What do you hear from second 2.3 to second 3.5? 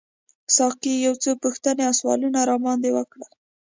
راباندي وکړل.